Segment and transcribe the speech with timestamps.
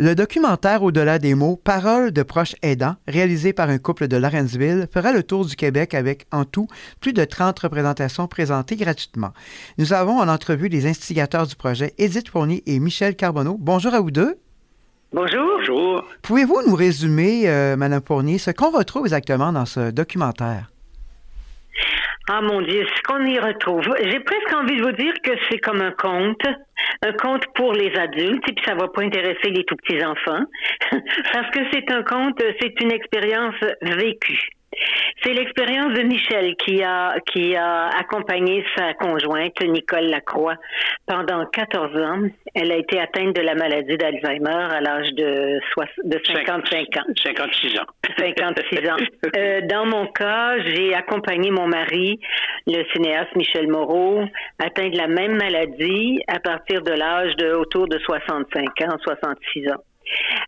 [0.00, 4.86] Le documentaire Au-delà des mots, Paroles de proches aidants, réalisé par un couple de Lawrenceville,
[4.94, 6.68] fera le tour du Québec avec, en tout,
[7.00, 9.32] plus de 30 représentations présentées gratuitement.
[9.76, 13.56] Nous avons en entrevue les instigateurs du projet, Edith Fournier et Michel Carbonneau.
[13.58, 14.38] Bonjour à vous deux.
[15.12, 15.58] Bonjour.
[15.58, 16.04] Bonjour.
[16.22, 20.70] Pouvez-vous nous résumer, euh, Madame Fournier, ce qu'on retrouve exactement dans ce documentaire?
[22.30, 23.82] Ah mon Dieu, ce qu'on y retrouve.
[24.02, 26.46] J'ai presque envie de vous dire que c'est comme un conte,
[27.02, 30.44] un conte pour les adultes, et puis ça va pas intéresser les tout petits enfants,
[30.90, 34.48] parce que c'est un conte, c'est une expérience vécue.
[35.22, 40.54] C'est l'expérience de Michel qui a qui a accompagné sa conjointe Nicole Lacroix
[41.06, 42.22] pendant 14 ans.
[42.54, 45.58] Elle a été atteinte de la maladie d'Alzheimer à l'âge de,
[46.04, 47.12] de 55 ans.
[47.22, 47.86] 56 ans.
[48.16, 48.96] 56 ans.
[49.36, 52.18] Euh, dans mon cas, j'ai accompagné mon mari,
[52.66, 54.24] le cinéaste Michel Moreau,
[54.58, 59.70] atteint de la même maladie à partir de l'âge de autour de 65 ans, 66
[59.70, 59.82] ans.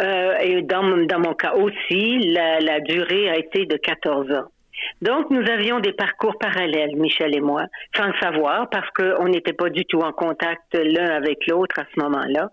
[0.00, 4.51] Euh, et dans, dans mon cas aussi, la, la durée a été de 14 ans.
[5.00, 7.64] Donc, nous avions des parcours parallèles, Michel et moi,
[7.96, 11.84] sans le savoir, parce qu'on n'était pas du tout en contact l'un avec l'autre à
[11.94, 12.50] ce moment-là.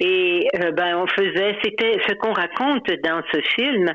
[0.00, 3.92] Et euh, ben, on faisait, c'était ce qu'on raconte dans ce film,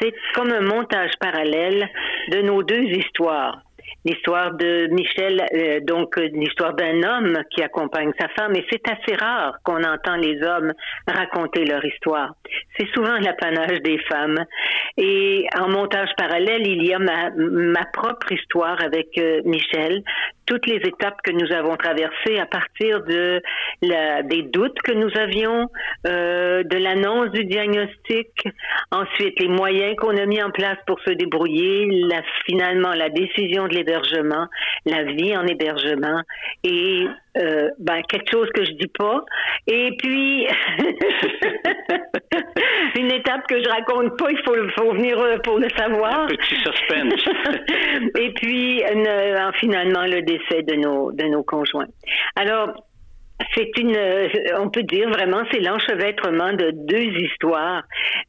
[0.00, 1.88] c'est comme un montage parallèle
[2.28, 3.62] de nos deux histoires
[4.04, 8.54] l'histoire de Michel, euh, donc euh, l'histoire d'un homme qui accompagne sa femme.
[8.56, 10.72] Et c'est assez rare qu'on entend les hommes
[11.06, 12.34] raconter leur histoire.
[12.76, 14.44] C'est souvent l'apanage des femmes.
[14.96, 20.02] Et en montage parallèle, il y a ma, ma propre histoire avec euh, Michel,
[20.52, 23.40] toutes les étapes que nous avons traversées à partir de
[23.80, 25.70] la, des doutes que nous avions,
[26.06, 28.28] euh, de l'annonce du diagnostic,
[28.90, 33.66] ensuite les moyens qu'on a mis en place pour se débrouiller, la, finalement la décision
[33.66, 34.46] de l'hébergement,
[34.84, 36.20] la vie en hébergement
[36.64, 37.06] et
[37.38, 39.24] euh, ben, quelque chose que je dis pas.
[39.68, 40.46] Et puis,
[43.00, 46.26] une étape que je raconte pas, il faut, faut venir euh, pour le savoir.
[46.26, 47.24] petit suspense.
[48.18, 51.86] Et puis, euh, finalement, le décès de nos, de nos conjoints.
[52.36, 52.74] Alors,
[53.54, 57.82] c'est une, euh, on peut dire vraiment, c'est l'enchevêtrement de deux histoires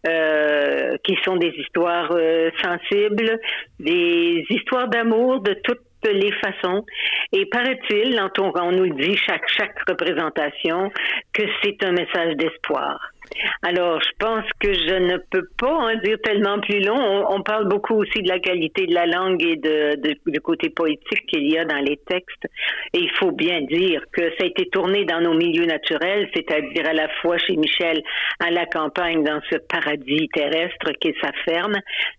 [0.08, 3.40] euh, qui sont des histoires euh, sensibles,
[3.80, 6.86] des histoires d'amour de toutes les façons.
[7.32, 10.92] Et paraît-il, on, on nous le dit chaque chaque représentation,
[11.34, 13.13] que c'est un message d'espoir.
[13.62, 17.26] Alors, je pense que je ne peux pas en dire tellement plus long.
[17.30, 20.70] On, parle beaucoup aussi de la qualité de la langue et de, de, du côté
[20.70, 22.46] poétique qu'il y a dans les textes.
[22.94, 26.88] Et il faut bien dire que ça a été tourné dans nos milieux naturels, c'est-à-dire
[26.88, 28.02] à la fois chez Michel
[28.40, 31.76] à la campagne, dans ce paradis terrestre qui est sa ferme,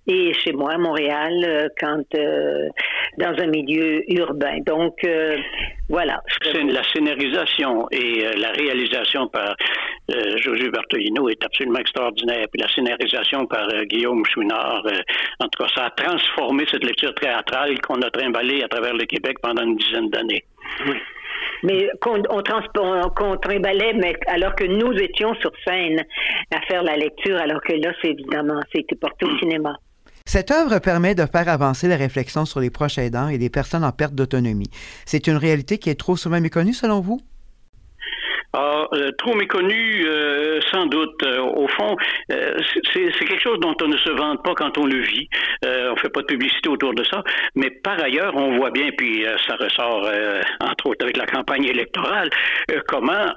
[0.06, 2.68] et chez moi à Montréal, euh, quand euh,
[3.18, 4.58] dans un milieu urbain.
[4.66, 5.36] Donc, euh,
[5.88, 6.22] voilà.
[6.54, 9.54] La scénarisation et la réalisation par
[10.08, 12.46] José Berthelot est absolument extraordinaire.
[12.52, 15.00] Puis la scénarisation par euh, Guillaume Chouinard, euh,
[15.40, 19.06] en tout cas, ça a transformé cette lecture théâtrale qu'on a trimballée à travers le
[19.06, 20.44] Québec pendant une dizaine d'années.
[20.86, 20.96] Oui.
[21.62, 26.04] Mais qu'on on, trimballait, mais alors que nous étions sur scène
[26.54, 29.74] à faire la lecture, alors que là, c'est évidemment, c'était porté au cinéma.
[30.26, 33.84] Cette œuvre permet de faire avancer la réflexion sur les proches aidants et les personnes
[33.84, 34.70] en perte d'autonomie.
[35.06, 37.20] C'est une réalité qui est trop souvent méconnue, selon vous?
[38.56, 41.20] Ah, euh, trop méconnu, euh, sans doute.
[41.24, 41.96] Euh, au fond,
[42.28, 45.28] c'est quelque chose dont on ne se vante pas quand on le vit.
[46.04, 47.22] Fait pas de publicité autour de ça.
[47.54, 50.08] Mais par ailleurs, on voit bien, puis ça ressort
[50.60, 52.30] entre autres avec la campagne électorale,
[52.88, 53.32] comment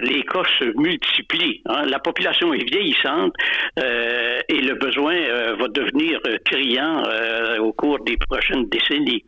[0.00, 1.62] les cas se multiplient.
[1.66, 1.82] Hein.
[1.86, 3.34] La population est vieillissante
[3.76, 5.14] et le besoin
[5.58, 7.02] va devenir criant
[7.60, 9.24] au cours des prochaines décennies.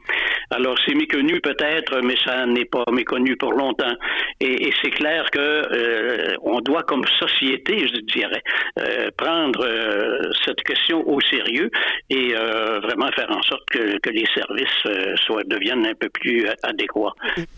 [0.50, 3.94] Alors c'est méconnu peut-être, mais ça n'est pas méconnu pour longtemps.
[4.40, 8.42] Et, c'est clair que euh, on doit, comme société, je dirais,
[8.78, 11.70] euh, prendre euh, cette question au sérieux
[12.10, 12.34] et
[12.80, 17.14] vraiment faire en sorte que, que les services soient deviennent un peu plus adéquats.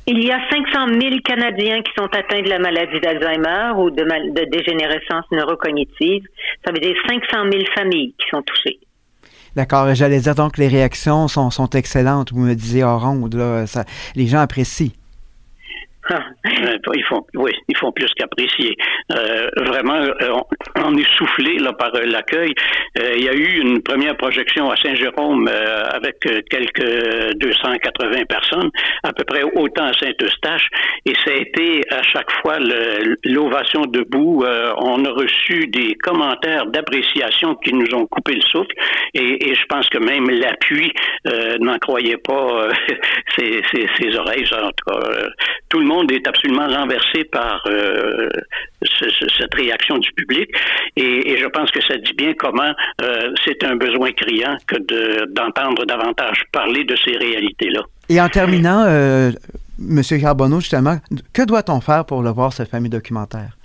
[0.06, 4.03] Il y a 500 000 Canadiens qui sont atteints de la maladie d'Alzheimer ou de,
[4.03, 6.25] de dégénérescence neurocognitive.
[6.64, 8.79] Ça veut dire 500 000 familles qui sont touchées.
[9.56, 9.94] D'accord.
[9.94, 12.31] J'allais dire donc que les réactions sont, sont excellentes.
[12.32, 14.93] Vous me disiez ronde, là, ça, les gens apprécient.
[16.08, 18.76] Ah, euh, ils font, oui, ils font plus qu'apprécier.
[19.12, 20.41] Euh, vraiment, euh,
[20.85, 22.55] on, est soufflé là par l'accueil.
[22.97, 28.70] il y a eu une première projection à Saint-Jérôme avec quelques 280 personnes,
[29.03, 30.69] à peu près autant à Saint-Eustache,
[31.05, 32.59] et ça a été à chaque fois
[33.25, 34.44] l'ovation debout.
[34.79, 38.75] on a reçu des commentaires d'appréciation qui nous ont coupé le souffle,
[39.14, 40.93] et, je pense que même l'appui
[41.61, 42.69] n'en croyait pas
[43.37, 44.47] ses, ses, oreilles.
[44.52, 45.00] En tout cas,
[45.68, 48.28] tout le monde est absolument renversé par euh,
[49.38, 50.48] cette réaction du public.
[50.96, 52.72] Et, je pense que ça dit bien comment
[53.02, 54.76] euh, c'est un besoin criant que
[55.32, 57.82] d'entendre davantage parler de ces réalités-là.
[58.08, 59.32] Et en terminant, euh,
[59.80, 60.02] M.
[60.20, 60.98] Carbonneau, justement,
[61.32, 63.56] que doit-on faire pour le voir, ce fameux documentaire?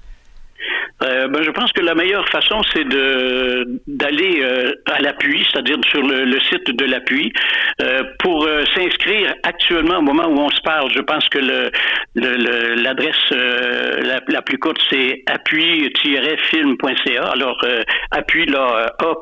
[1.03, 5.77] Euh, ben, je pense que la meilleure façon, c'est de d'aller euh, à l'appui, c'est-à-dire
[5.89, 7.33] sur le, site de l'appui,
[7.81, 10.91] euh, pour s'inscrire actuellement au moment où on se parle.
[10.91, 11.71] Je pense que le
[12.15, 17.23] l'adresse la, la, plus courte, c'est appui-film.ca.
[17.23, 17.65] Alors,
[18.11, 19.15] appui là, a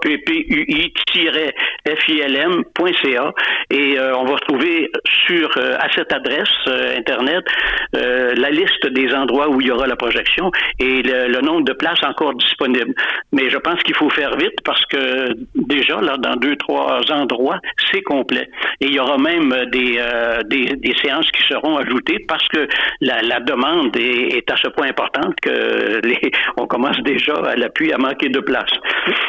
[1.83, 3.33] p p u i f i l m.ca
[3.71, 4.91] et on va retrouver
[5.27, 6.49] sur à cette adresse
[6.97, 7.45] internet
[7.93, 11.73] la liste des endroits où il y aura la projection et le, le nombre de
[11.73, 12.93] places encore disponibles.
[13.31, 17.59] Mais je pense qu'il faut faire vite parce que déjà, là, dans deux, trois endroits,
[17.91, 18.49] c'est complet.
[18.81, 22.67] Et il y aura même des, euh, des, séances qui seront ajoutées parce que
[23.01, 27.97] la, demande est, à ce point importante que les, on commence déjà à l'appui à
[27.97, 28.71] manquer de place.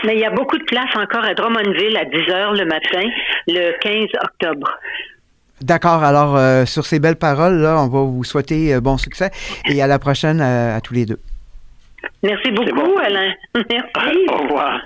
[0.05, 3.09] Mais il y a beaucoup de places encore à Drummondville à 10 heures le matin,
[3.47, 4.79] le 15 octobre.
[5.61, 6.03] D'accord.
[6.03, 9.31] Alors, euh, sur ces belles paroles, là, on va vous souhaiter euh, bon succès
[9.69, 11.21] et à la prochaine à tous les deux.
[12.23, 13.33] Merci beaucoup, Alain.
[13.55, 14.19] Merci.
[14.31, 14.81] Au revoir.